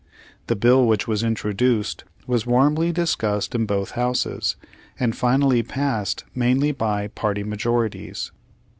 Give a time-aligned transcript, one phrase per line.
[0.47, 4.55] The bill which was introduced, was warmly discussed in both houses,
[4.99, 8.31] and finally passed mainly by party majorities.